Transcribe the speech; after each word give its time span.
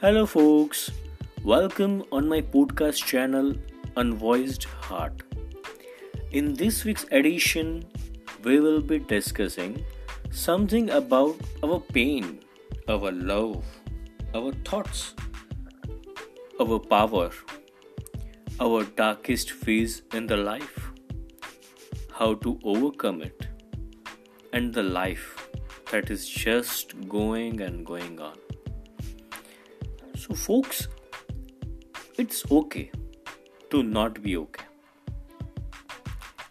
Hello, 0.00 0.26
folks. 0.26 0.90
Welcome 1.42 2.04
on 2.12 2.28
my 2.28 2.42
podcast 2.42 3.02
channel, 3.02 3.54
Unvoiced 3.96 4.64
Heart. 4.64 5.22
In 6.32 6.52
this 6.52 6.84
week's 6.84 7.06
edition, 7.10 7.86
we 8.44 8.60
will 8.60 8.82
be 8.82 8.98
discussing 8.98 9.82
something 10.30 10.90
about 10.90 11.36
our 11.62 11.80
pain, 11.80 12.40
our 12.90 13.10
love, 13.10 13.64
our 14.34 14.52
thoughts, 14.66 15.14
our 16.60 16.78
power, 16.78 17.30
our 18.60 18.84
darkest 18.84 19.52
phase 19.52 20.02
in 20.12 20.26
the 20.26 20.36
life, 20.36 20.90
how 22.12 22.34
to 22.34 22.58
overcome 22.64 23.22
it, 23.22 23.46
and 24.52 24.74
the 24.74 24.82
life 24.82 25.48
that 25.90 26.10
is 26.10 26.28
just 26.28 27.08
going 27.08 27.62
and 27.62 27.86
going 27.86 28.20
on. 28.20 28.36
So, 30.26 30.34
folks, 30.34 30.88
it's 32.18 32.50
okay 32.50 32.90
to 33.70 33.84
not 33.84 34.20
be 34.22 34.36
okay. 34.36 34.64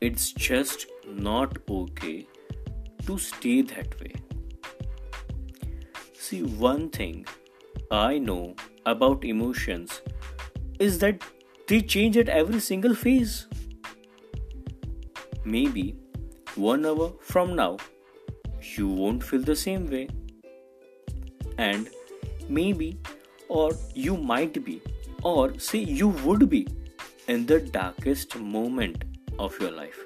It's 0.00 0.30
just 0.30 0.86
not 1.08 1.58
okay 1.68 2.28
to 3.06 3.18
stay 3.18 3.62
that 3.62 4.00
way. 4.00 4.14
See, 6.12 6.44
one 6.44 6.88
thing 6.88 7.26
I 7.90 8.18
know 8.18 8.54
about 8.86 9.24
emotions 9.24 10.02
is 10.78 11.00
that 11.00 11.20
they 11.66 11.80
change 11.80 12.16
at 12.16 12.28
every 12.28 12.60
single 12.60 12.94
phase. 12.94 13.48
Maybe 15.44 15.96
one 16.54 16.86
hour 16.86 17.10
from 17.20 17.56
now, 17.56 17.78
you 18.76 18.86
won't 18.86 19.24
feel 19.24 19.42
the 19.42 19.56
same 19.56 19.90
way. 19.90 20.08
And 21.58 21.90
maybe 22.48 23.00
or 23.48 23.72
you 23.94 24.16
might 24.16 24.64
be, 24.64 24.82
or 25.22 25.58
say 25.58 25.78
you 25.78 26.08
would 26.08 26.48
be 26.48 26.66
in 27.28 27.46
the 27.46 27.60
darkest 27.60 28.36
moment 28.36 29.04
of 29.38 29.58
your 29.60 29.70
life. 29.70 29.98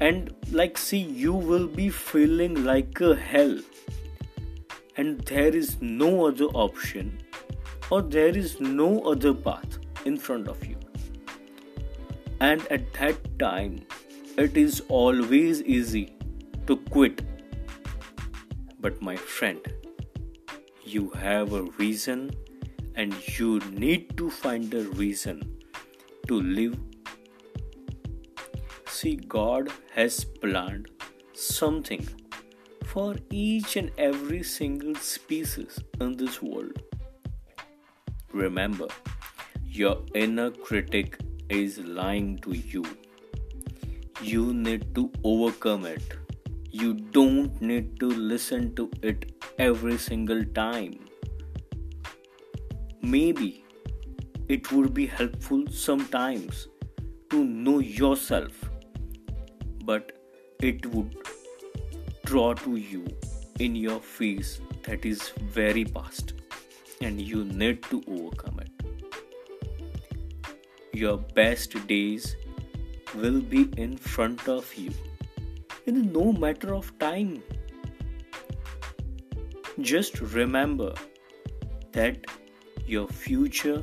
And 0.00 0.34
like, 0.52 0.76
see, 0.76 0.98
you 0.98 1.32
will 1.32 1.66
be 1.66 1.88
feeling 1.88 2.64
like 2.64 3.00
a 3.00 3.14
hell, 3.14 3.58
and 4.96 5.20
there 5.20 5.54
is 5.54 5.80
no 5.80 6.26
other 6.26 6.46
option, 6.46 7.22
or 7.90 8.02
there 8.02 8.36
is 8.36 8.60
no 8.60 9.00
other 9.00 9.32
path 9.32 9.78
in 10.04 10.16
front 10.16 10.48
of 10.48 10.64
you. 10.66 10.76
And 12.40 12.66
at 12.70 12.92
that 12.94 13.38
time, 13.38 13.86
it 14.36 14.56
is 14.56 14.82
always 14.88 15.62
easy 15.62 16.14
to 16.66 16.76
quit. 16.76 17.22
But, 18.80 19.00
my 19.00 19.16
friend, 19.16 19.60
you 20.86 21.10
have 21.10 21.52
a 21.52 21.62
reason 21.78 22.30
and 22.94 23.14
you 23.38 23.58
need 23.70 24.16
to 24.16 24.30
find 24.30 24.72
a 24.72 24.82
reason 25.00 25.40
to 26.28 26.40
live. 26.40 26.78
See, 28.88 29.16
God 29.16 29.70
has 29.94 30.24
planned 30.24 30.88
something 31.34 32.08
for 32.84 33.16
each 33.30 33.76
and 33.76 33.90
every 33.98 34.42
single 34.42 34.94
species 34.94 35.78
in 36.00 36.16
this 36.16 36.40
world. 36.40 36.82
Remember, 38.32 38.86
your 39.64 39.98
inner 40.14 40.50
critic 40.50 41.18
is 41.48 41.78
lying 41.78 42.38
to 42.38 42.52
you. 42.52 42.84
You 44.22 44.54
need 44.54 44.94
to 44.94 45.10
overcome 45.24 45.84
it. 45.84 46.25
You 46.78 46.92
don't 46.92 47.60
need 47.62 47.98
to 48.00 48.08
listen 48.30 48.74
to 48.78 48.90
it 49.00 49.22
every 49.58 49.96
single 49.96 50.44
time. 50.56 50.98
Maybe 53.00 53.64
it 54.46 54.70
would 54.72 54.92
be 54.92 55.06
helpful 55.06 55.64
sometimes 55.70 56.68
to 57.30 57.42
know 57.44 57.78
yourself, 57.78 58.52
but 59.86 60.12
it 60.60 60.84
would 60.94 61.16
draw 62.26 62.52
to 62.66 62.76
you 62.76 63.06
in 63.58 63.74
your 63.74 63.98
face 64.00 64.60
that 64.82 65.06
is 65.06 65.30
very 65.58 65.86
past 65.86 66.34
and 67.00 67.18
you 67.32 67.44
need 67.44 67.82
to 67.84 68.02
overcome 68.06 68.60
it. 68.60 68.86
Your 70.92 71.16
best 71.16 71.82
days 71.86 72.36
will 73.14 73.40
be 73.40 73.68
in 73.78 73.96
front 73.96 74.46
of 74.46 74.74
you 74.74 74.92
in 75.86 76.12
no 76.12 76.32
matter 76.32 76.74
of 76.74 76.96
time 76.98 77.42
just 79.80 80.20
remember 80.20 80.94
that 81.92 82.24
your 82.86 83.06
future 83.08 83.82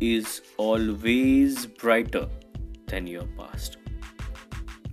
is 0.00 0.40
always 0.56 1.66
brighter 1.66 2.28
than 2.86 3.06
your 3.06 3.24
past, 3.36 3.76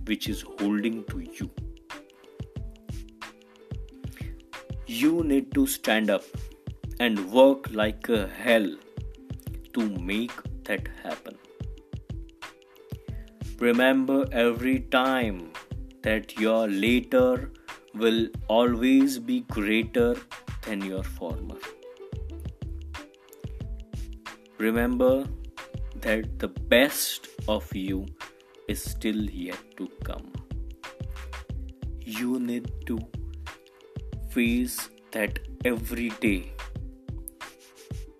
which 0.06 0.28
is 0.28 0.42
holding 0.42 1.04
to 1.04 1.20
you. 1.20 1.50
You 4.86 5.22
need 5.22 5.54
to 5.54 5.66
stand 5.66 6.10
up 6.10 6.24
and 6.98 7.30
work 7.30 7.70
like 7.70 8.08
a 8.08 8.26
hell 8.26 8.68
to 9.74 9.88
make 10.00 10.32
that 10.64 10.88
happen. 11.04 11.38
Remember 13.60 14.26
every 14.32 14.80
time 14.80 15.52
that 16.02 16.38
your 16.38 16.68
later 16.68 17.50
will 17.94 18.28
always 18.48 19.18
be 19.18 19.40
greater 19.40 20.16
than 20.66 20.82
your 20.82 21.02
former. 21.02 21.56
Remember 24.58 25.24
that 26.00 26.38
the 26.38 26.48
best 26.48 27.28
of 27.48 27.74
you 27.74 28.06
is 28.68 28.82
still 28.82 29.22
yet 29.24 29.58
to 29.76 29.88
come. 30.04 30.32
You 32.04 32.38
need 32.38 32.70
to 32.86 32.98
face 34.30 34.88
that 35.12 35.38
every 35.64 36.10
day 36.20 36.52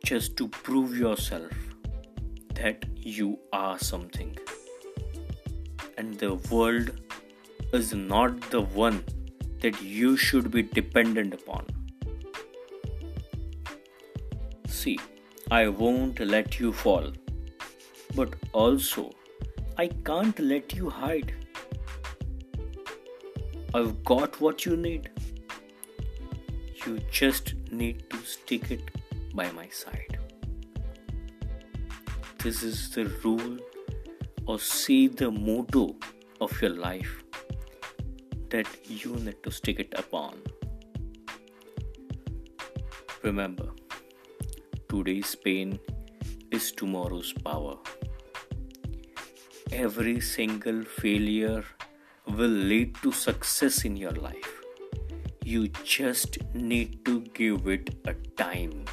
just 0.05 0.37
to 0.37 0.49
prove 0.49 0.97
yourself 0.97 1.53
that 2.55 2.85
you 2.97 3.39
are 3.53 3.79
something. 3.79 4.37
And 5.97 6.19
the 6.19 6.35
world 6.51 6.91
is 7.73 7.93
not 7.93 8.41
the 8.51 8.61
one 8.63 9.05
that 9.61 9.83
you 9.83 10.17
should 10.17 10.51
be 10.51 10.63
dependent 10.63 11.35
upon. 11.35 11.67
See, 14.67 14.99
I 15.51 15.69
won't 15.69 16.21
let 16.21 16.59
you 16.59 16.73
fall, 16.73 17.13
but 18.15 18.35
also 18.53 19.11
I 19.77 19.89
can't 20.05 20.39
let 20.39 20.75
you 20.75 20.89
hide. 20.89 21.35
I've 23.75 24.03
got 24.05 24.41
what 24.41 24.65
you 24.65 24.77
need. 24.77 25.11
You 26.87 26.99
just 27.11 27.55
need 27.71 28.09
to 28.11 28.19
stick 28.19 28.71
it 28.71 28.91
by 29.35 29.51
my 29.53 29.69
side. 29.69 30.19
This 32.39 32.63
is 32.63 32.91
the 32.91 33.05
rule 33.25 33.59
or 34.47 34.59
see 34.59 35.09
the 35.09 35.31
motto 35.31 35.97
of 36.41 36.63
your 36.63 36.71
life 36.71 37.25
that 38.51 38.67
you 38.89 39.17
need 39.17 39.43
to 39.43 39.51
stick 39.51 39.79
it 39.81 39.95
upon. 39.97 40.43
Remember, 43.23 43.69
today's 44.89 45.35
pain 45.35 45.79
is 46.51 46.73
tomorrow's 46.73 47.33
power. 47.33 47.77
Every 49.73 50.21
single 50.21 50.83
failure 50.83 51.65
will 52.27 52.59
lead 52.71 52.95
to 53.03 53.13
success 53.13 53.85
in 53.85 53.97
your 53.97 54.13
life. 54.13 54.63
You 55.45 55.69
just 55.85 56.39
need 56.55 57.05
to 57.05 57.21
give 57.35 57.67
it 57.69 57.95
a 58.07 58.15
time. 58.37 58.85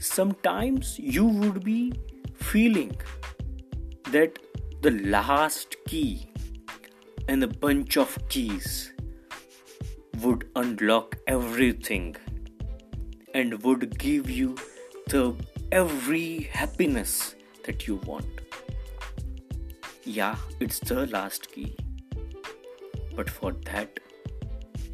Sometimes 0.00 0.98
you 0.98 1.24
would 1.24 1.64
be 1.64 1.92
feeling 2.34 2.96
that 4.10 4.38
the 4.82 4.90
last 4.90 5.76
key 5.86 6.27
and 7.28 7.44
a 7.44 7.46
bunch 7.46 7.96
of 7.98 8.16
keys 8.30 8.92
would 10.22 10.48
unlock 10.56 11.16
everything 11.26 12.16
and 13.34 13.62
would 13.62 13.98
give 13.98 14.30
you 14.30 14.56
the 15.08 15.34
every 15.70 16.48
happiness 16.60 17.34
that 17.64 17.86
you 17.86 17.96
want. 18.06 18.40
Yeah, 20.04 20.36
it's 20.58 20.80
the 20.80 21.06
last 21.06 21.52
key. 21.52 21.76
But 23.14 23.28
for 23.28 23.52
that, 23.66 24.00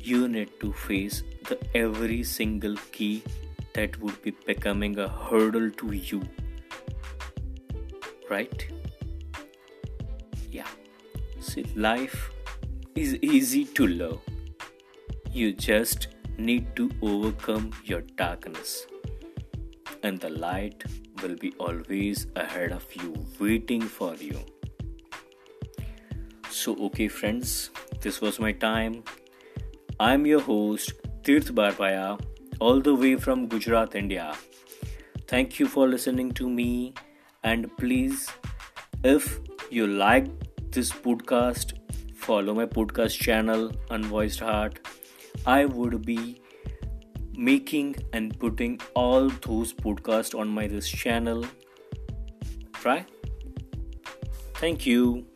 you 0.00 0.26
need 0.26 0.50
to 0.60 0.72
face 0.72 1.22
the 1.48 1.58
every 1.74 2.24
single 2.24 2.76
key 2.90 3.22
that 3.74 4.00
would 4.00 4.20
be 4.22 4.32
becoming 4.46 4.98
a 4.98 5.08
hurdle 5.08 5.70
to 5.70 5.92
you. 5.92 6.22
Right? 8.28 8.66
See, 11.44 11.64
life 11.76 12.30
is 12.94 13.16
easy 13.16 13.66
to 13.78 13.86
love. 13.86 14.20
You 15.30 15.52
just 15.52 16.08
need 16.38 16.74
to 16.76 16.90
overcome 17.02 17.70
your 17.84 18.00
darkness, 18.20 18.86
and 20.02 20.18
the 20.18 20.30
light 20.30 20.82
will 21.22 21.36
be 21.36 21.52
always 21.58 22.28
ahead 22.34 22.72
of 22.72 22.86
you, 22.96 23.12
waiting 23.38 23.82
for 23.82 24.14
you. 24.14 24.38
So, 26.48 26.74
okay, 26.86 27.08
friends, 27.08 27.70
this 28.00 28.22
was 28.22 28.40
my 28.40 28.52
time. 28.52 29.04
I'm 30.00 30.24
your 30.24 30.40
host, 30.40 30.94
Tirth 31.24 31.54
Barbaya, 31.54 32.18
all 32.58 32.80
the 32.80 32.94
way 32.94 33.16
from 33.16 33.48
Gujarat, 33.48 33.94
India. 33.94 34.34
Thank 35.28 35.60
you 35.60 35.66
for 35.66 35.86
listening 35.86 36.32
to 36.40 36.48
me, 36.48 36.94
and 37.42 37.70
please, 37.76 38.30
if 39.02 39.38
you 39.70 39.86
like 39.86 40.26
this 40.74 40.90
podcast, 40.90 41.74
follow 42.14 42.52
my 42.52 42.66
podcast 42.66 43.18
channel, 43.18 43.70
Unvoiced 43.90 44.40
Heart 44.40 44.80
I 45.46 45.66
would 45.66 46.04
be 46.06 46.40
making 47.36 47.96
and 48.12 48.38
putting 48.38 48.80
all 48.94 49.28
those 49.28 49.72
podcasts 49.72 50.38
on 50.38 50.48
my 50.48 50.66
this 50.66 50.88
channel. 50.88 51.44
Try. 52.72 53.04
Thank 54.54 54.86
you. 54.86 55.26